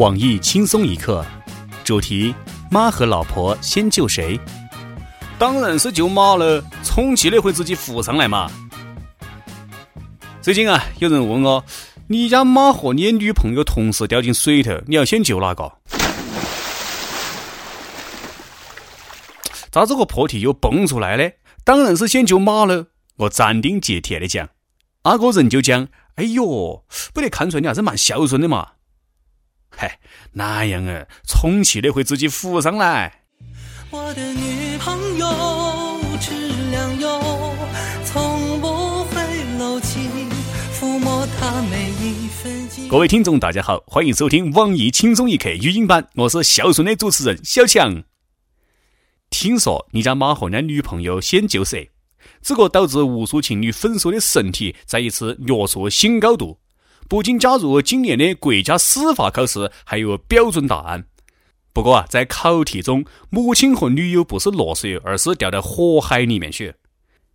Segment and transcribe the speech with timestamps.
[0.00, 1.22] 网易轻松一刻，
[1.84, 2.34] 主题：
[2.70, 4.40] 妈和老婆先救谁？
[5.38, 8.50] 当然是救马了，充气的会自己浮上来嘛。
[10.40, 11.62] 最近啊，有人问我，
[12.06, 15.70] 你家马和你女朋友同时掉进水头，你要先救哪个？
[19.70, 21.30] 咋这个破题又蹦出来呢？
[21.62, 22.86] 当然是先救马了。
[23.16, 24.48] 我斩钉截铁的讲，
[25.02, 28.66] 阿个人就讲，哎呦，不得看出来你还是蛮孝顺的嘛。
[29.70, 29.98] 嗨，
[30.32, 31.06] 那样啊？
[31.26, 33.22] 充气的会自己浮上来。
[33.90, 35.26] 我的女朋友
[36.20, 36.30] 质
[36.70, 37.54] 量优，
[38.04, 40.00] 从不会漏气，
[40.72, 48.02] 抚摸她每一分各位听众，大家好，欢迎收听网易轻松一刻语音版，我是孝顺的主持人小强。
[49.30, 51.90] 听说你家马和你女朋友先救谁？
[52.42, 56.58] 这个导致无数情侣分手的神题，再一次跃出新高度。
[57.10, 61.06] 不仅加入今年的国家司法考试，还有标准答案。
[61.72, 66.74] 不过啊，在考题中，母亲和女友不是落水，而是掉到火海里面去。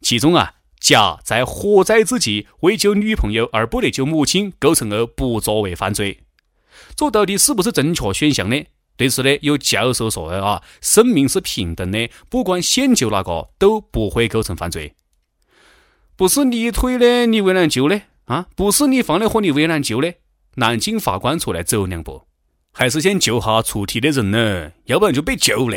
[0.00, 6.20] 其中啊，甲在火灾之际为救女朋友而不得救母亲，构成了不作为犯罪。
[6.96, 8.64] 这到底是不是正确选项呢？
[8.96, 14.94] 对此呢，有教授说的啊，生命是平等的，不管先救哪个都不会构成犯罪。
[16.16, 18.46] 不是你推的，你为难救呢啊？
[18.54, 20.14] 不是你放的火，你为难救的？
[20.54, 22.22] 南京法官出来走两步，
[22.72, 24.72] 还是先救下出题的人呢？
[24.84, 25.76] 要不然就被救了。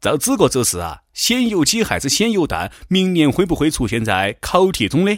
[0.00, 2.72] 照这个走势啊，先有鸡还是先有蛋？
[2.88, 5.16] 明年会不会出现在考题中呢？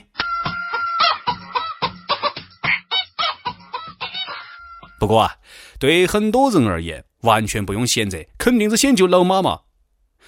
[5.00, 5.36] 不过啊，
[5.78, 7.04] 对很多人而言。
[7.24, 9.60] 完全不用选择，肯定是先救老妈嘛。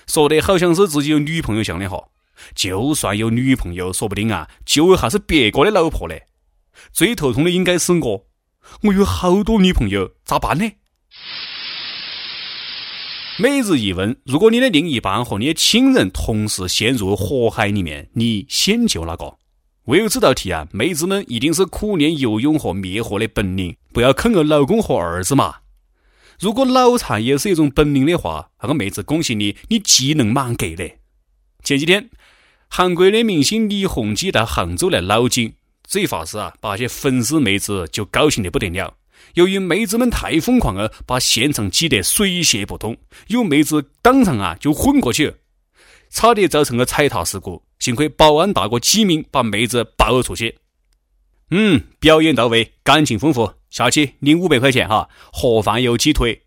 [0.07, 2.09] 说的好像是自己有女朋友像的哈，
[2.55, 6.27] 就算有女朋友，说不定啊，救一下是别个的老婆嘞。
[6.93, 8.27] 最头痛的应该是我，
[8.83, 10.73] 我有好多女朋友，咋办呢？
[13.39, 19.37] 每日一问：如果你的另一半和你的亲人同时陷入火海里面，你先救哪个？
[19.85, 25.57] 为有这道题啊，妹子们一定是苦练游泳和灭火的本领，不要坑了老公和儿子嘛。
[26.41, 30.91] 如果脑残也是一种本领的话，那个妹子恭喜你，你技能满格的。
[31.63, 32.11] 前几天，
[32.69, 35.55] 韩国的明星李弘基到杭州来捞金，
[35.87, 38.95] 这一发誓啊，把些粉丝妹子就高兴得不得了。
[39.35, 42.97] 由于妹子们太疯狂了，把现场挤得水泄不通，
[43.29, 45.35] 有妹子当场啊就昏过去，
[46.11, 47.63] 差点造成了踩踏事故。
[47.79, 50.59] 幸亏保安大哥机敏把妹子抱了出去。
[51.51, 53.53] 嗯，表演到位，感情丰富。
[53.71, 56.43] 下去领五百块钱哈，盒饭有鸡腿，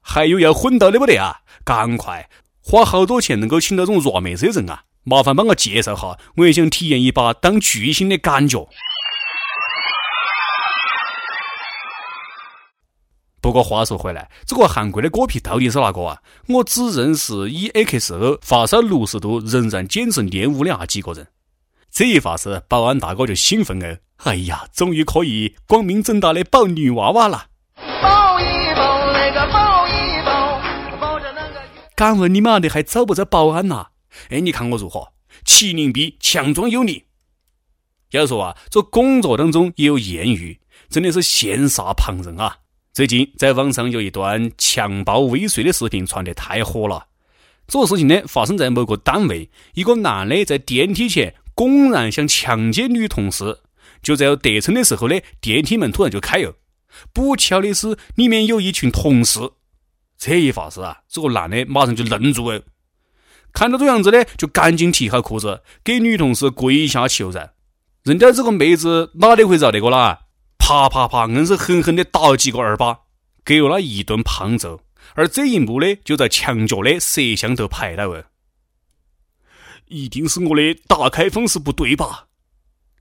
[0.00, 1.42] 还有要混到的不得啊！
[1.64, 2.28] 赶快
[2.60, 4.84] 花好多钱能够请到这种弱妹子的人啊！
[5.04, 8.66] 麻烦帮我介绍下，我也想体验一把当巨星的感觉。
[13.40, 16.18] 不过话说回来，这个韩国的果皮到底是哪个啊？
[16.48, 21.28] 我只认识 EXO 发烧六十度仍然坚持练舞的那几个人。
[21.90, 23.98] 这一发是，保安大哥就兴奋了。
[24.24, 27.48] 哎呀，终于可以光明正大的抱女娃娃了！
[28.00, 28.44] 抱一
[28.74, 30.60] 抱那个，抱一抱，
[30.98, 31.60] 抱着那个。
[31.94, 33.88] 敢问你妈的还找不找保安呐？
[34.30, 35.12] 哎，你看我如何？
[35.44, 37.04] 麒麟臂，强壮有力。
[38.10, 42.58] 要说啊，这工作当中也有艳遇，真的是羡煞旁人啊！
[42.92, 47.08] 最近在网上有一段强暴未遂的视频传得太火了。
[47.66, 51.34] 这个事情呢，发生在某个单位，一个男的在电梯前。
[51.56, 53.60] 公然想强奸女同事，
[54.02, 56.56] 就在要得逞的时候呢，电梯门突然就开了。
[57.12, 59.38] 不巧的是，里面有一群同事。
[60.18, 62.60] 这一发誓啊，这个男的马上就愣住了，
[63.54, 67.50] 看到这样子呢，就赶紧提好裤子，给女同事跪下求饶。
[68.02, 70.26] 人家这个妹子哪里会饶那个啦？
[70.58, 72.98] 啪啪啪，硬是狠狠的打了几个耳巴，
[73.44, 74.80] 给了他一顿胖揍。
[75.14, 78.26] 而这一幕呢，就在墙角的摄像头拍到了。
[79.86, 82.26] 一定是我的打开方式不对吧？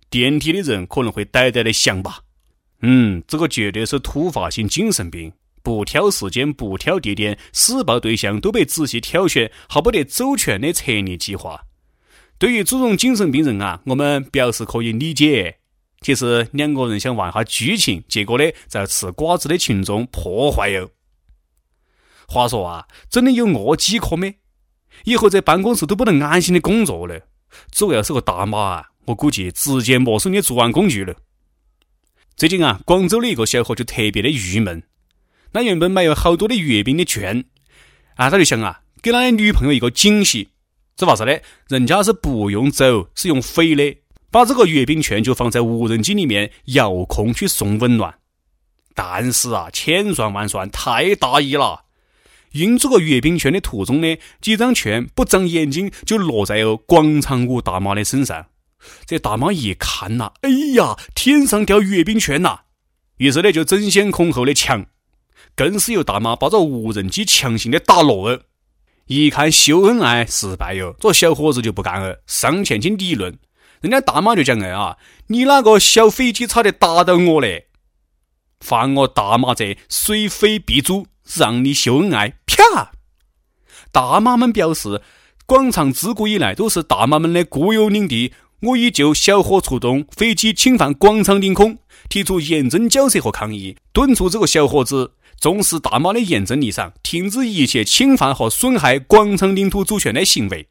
[0.10, 2.20] 电梯的人可能会呆呆的想吧。
[2.82, 5.34] 嗯，这个绝对是突发性精神病，
[5.64, 11.64] 不挑时间，不挑地点，施暴对象都被仔细挑选，还不得周全的策略计划。
[12.38, 15.60] 对于这种精神病人啊，我们表示可以理解。
[16.02, 20.90] 其实两个人想玩下剧情，结果呢，在吃瓜子的群众破坏哟。
[22.28, 24.36] 话说啊，真的有饿饥渴没？
[25.06, 27.22] 以后在办公室都不能安心的工作了。
[27.72, 31.16] 这要是个大妈啊，我估计直接没收你作案工具了。
[32.36, 34.84] 最近啊，广州的一个小伙就特别的郁闷。
[35.54, 37.46] 他原本买了好多的月饼的券，
[38.16, 40.50] 啊，他就想啊，给他的女朋友一个惊喜。
[40.96, 41.34] 这话是呢，
[41.68, 43.98] 人家是不用走，是用飞的，
[44.32, 48.16] 把这个月饼券就放在无人机里面遥控去送温暖。
[48.96, 51.86] 但是啊，千算万算，太大意了。
[52.52, 58.46] 运这个月饼券的途中呢，几张券不长眼睛就落在了广场舞大妈的身上。
[59.08, 62.60] 这大妈一看呐，哎呀，天上掉月饼券呐！
[63.18, 64.86] 于是呢，就争先恐后的抢，
[65.56, 68.44] 更是有大妈抱着无人机强行的打落了。
[69.08, 73.38] 一看秀恩爱失败哟，这小伙子就不干了，上前去理论。
[73.82, 74.98] 人家大妈就讲了啊，
[75.28, 77.68] 你哪个小飞机差点打到我嘞？
[78.62, 81.06] 犯我大妈贼，虽非必诛，
[81.36, 82.38] 让你秀恩爱！
[82.46, 82.94] 啪！
[83.92, 85.02] 大妈们表示，
[85.46, 88.34] 广场自古以来都是大妈们的固有领地。
[88.66, 91.78] 我已就小伙出动飞机侵犯广场领空
[92.08, 100.66] 提出严正交涉和抗议，敦促这个小伙子重视大妈的严正立场，停止一切侵犯和损害广场领土主权的行为。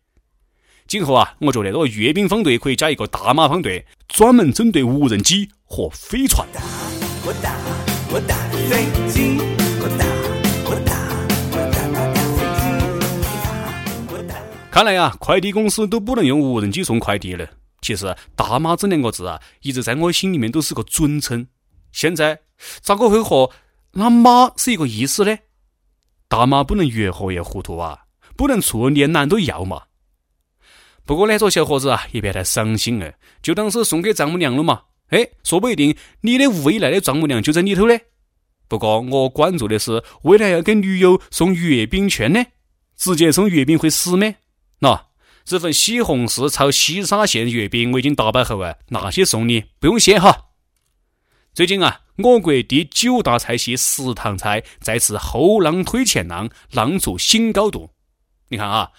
[0.86, 6.48] 今后啊，我觉得这个阅兵方队可以加一个大马方队，专门针对无人机和飞船。
[14.70, 17.46] 看来呀，快递公司都不能用无人机送快递了。
[17.82, 21.46] 其实“大妈”这两个字啊，一直在我心里面都是个准称。
[21.90, 22.40] 现在
[22.80, 23.50] 咋个会和
[23.92, 25.36] “那妈”是一个意思呢？
[26.28, 28.04] 大妈不能越活越糊涂啊，
[28.36, 29.82] 不能处连男都要嘛。
[31.04, 33.12] 不过呢，这小伙子啊，也别太伤心了，
[33.42, 34.82] 就当是送给丈母娘了嘛。
[35.08, 37.98] 哎，说不一定你的未来的丈母娘就在里头呢。
[38.68, 42.42] 不过我关注的是，未来要给女友送月饼券呢，
[42.96, 44.32] 直接送月饼会死吗？
[44.78, 45.11] 那？
[45.44, 50.50] 这份西红柿炒西沙县月饼我已经打包好啊，那些送你，不用谢哈。
[51.52, 57.90] 最近啊，我国第九大菜系食堂菜再次后浪推前浪，浪出新高度。
[58.48, 58.92] 你看啊，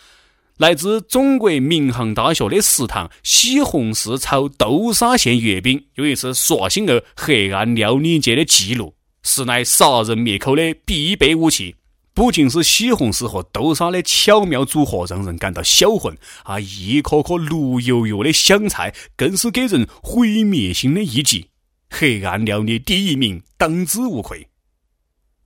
[0.57, 11.78] 来自中国民航大学的食堂西红柿炒豆沙县月饼，又一次刷新了黑暗料理界的记录，实乃杀人灭口的必备武器。
[12.13, 21.48] 不仅是西红柿和豆沙的巧妙组合让人感到销魂，啊，一颗颗绿油油的香菜更是给人毁灭性的一击。
[21.89, 24.48] 黑暗料理第一名，当之无愧。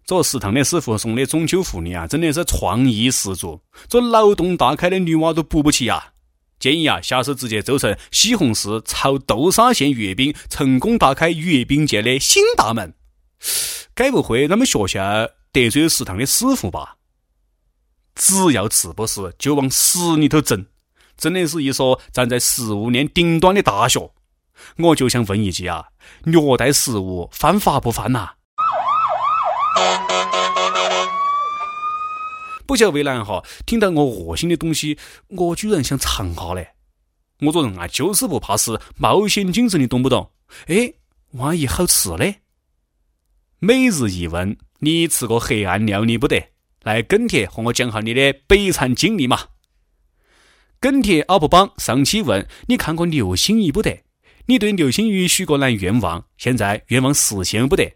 [0.05, 6.13] 这食堂的师傅送的中秋福利啊，真的是创意十足，这脑洞大开的女娃都补不起啊！
[6.59, 12.93] 建议啊，下次直接做成西红柿炒豆沙馅月饼，成功打开月饼界的新大门。
[13.93, 15.29] 该不会咱们学校？
[15.57, 16.97] 得罪食堂的师傅吧？
[18.13, 20.63] 只要吃不死，就往死里头整，
[21.17, 24.11] 真的是一所站在食物链顶端的大学。
[24.77, 25.87] 我就想问一句啊，
[26.25, 28.33] 虐待食物犯法不犯呐？
[32.67, 34.99] 不晓得为哪哈，听到我恶心的东西，
[35.29, 36.75] 我居然想尝下嘞。
[37.39, 40.31] 我这人啊，就是不怕死，冒险精神，你懂不懂？
[40.67, 40.93] 哎，
[41.31, 42.41] 万一好吃嘞？
[43.57, 44.55] 每日一问。
[44.79, 46.49] 你吃过黑暗料理不得？
[46.83, 49.39] 来跟帖和我讲下你的悲惨经历嘛！
[50.79, 54.03] 跟帖 UP 榜上期问你看过流星雨不得？
[54.45, 56.25] 你对流星雨许过哪愿望？
[56.37, 57.95] 现在愿望实现不得？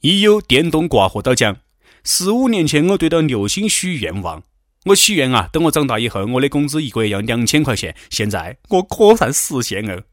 [0.00, 1.58] 已有电动刮胡刀讲，
[2.02, 4.42] 十五年前我对着流星许愿望，
[4.86, 7.94] 我许愿啊，等我长大以后，我的工资一个月要两千块钱。
[8.08, 10.04] 现在我果然实现了，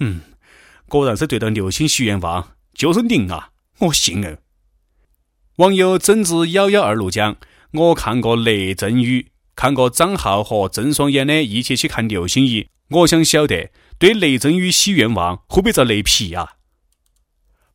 [0.00, 0.20] 嗯，
[0.88, 3.52] 果然是对着流星许愿望，就是灵啊！
[3.78, 4.36] 我信了。
[5.56, 7.38] 网友整治幺幺二路讲
[7.72, 12.68] ：“我看过雷阵雨，看过张浩和郑爽演的《一起去看流星雨》。
[12.98, 16.56] 我想晓得，对雷阵雨许愿望会不会遭雷劈啊？”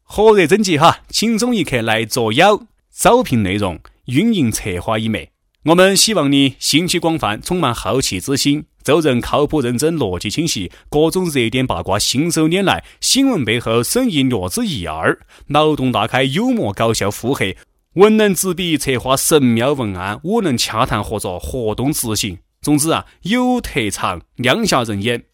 [0.03, 2.61] 火热征集哈，轻松一刻来作妖。
[2.93, 5.31] 招聘内容：运营策划一枚。
[5.63, 17.57] 我们希望你兴趣广泛，充满好奇之心，做人靠谱认真，逻辑清晰，各种热点八卦信手拈来，新闻背后深意略知一二，脑洞大开，幽默搞笑，腹黑。
[17.95, 22.39] 文能执笔策划神妙文案，武能洽谈合作活动执行。
[22.61, 25.25] 总之啊，有特长，亮瞎人眼。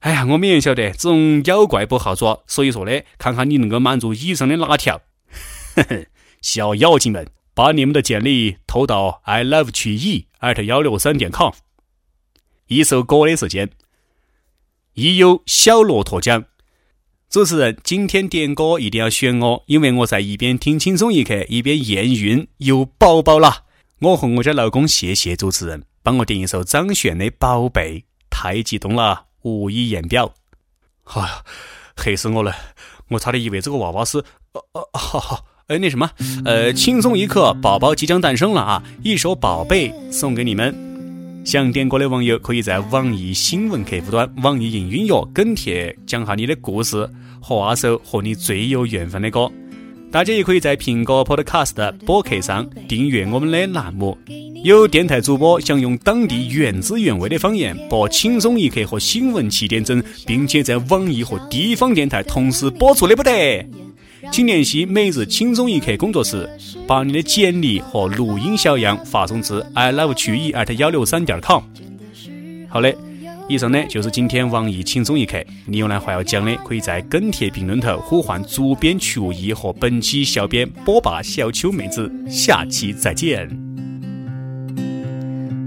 [0.00, 5.00] 哎呀，我们也晓得这种妖怪不好抓，所以说呢，看看你能够满足以上的哪条。
[5.76, 6.06] 呵呵，
[6.42, 11.52] 小妖精们，把你们的简历投到 i love 曲艺 at 幺六三点 com。
[12.66, 13.70] 一首歌的时间，
[14.94, 16.44] 已有小骆驼奖。
[17.30, 23.64] 主持人，今天点歌一定要选我，因为我在一边听轻松一刻，一边验孕有宝宝了。
[24.00, 27.98] 我和我家老公谢谢主持人，帮我点一首张悬的《宝贝》，
[28.30, 30.32] 太激动了，无以言表。
[31.04, 31.44] 哎呀，
[31.94, 32.54] 黑死我了！
[33.08, 34.16] 我差点以为这个娃娃是……
[34.52, 36.10] 哦哦，好好，哎，那什么，
[36.46, 38.82] 呃，轻松一刻，宝宝即将诞生了啊！
[39.02, 40.87] 一首《宝贝》送给你们。
[41.48, 47.08] 想点歌的网友可以在网易新闻客户端、网易云音乐跟帖讲下你的故事
[47.40, 49.50] 和那首和你最有缘分的歌。
[50.12, 54.14] 大家也可以在苹果 Podcast 播客上订阅我们的栏目。
[54.62, 63.66] 有电台主播想用当地原汁原味的方言播《轻松一刻》和新闻七点整，并且在网易和地方电台同时播出的不得，
[64.30, 66.48] 请联系每日轻松一刻工作室，
[66.86, 71.62] 把你的简历和录音小样发送至 i love 曲艺 at 幺六三点 com。
[72.68, 72.94] 好的。
[73.50, 83.48] 以上呢就是今天网易轻松一刻，你有哪话要讲的，可以在跟帖评论头呼唤主编曲艺和本期小编波霸小秋妹子，下期再见。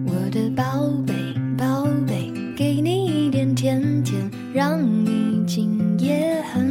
[0.06, 0.64] 我的宝
[1.08, 1.14] 贝
[1.58, 6.71] 宝贝，给你一点甜甜，让你今夜很。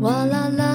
[0.00, 0.67] 哇啦啦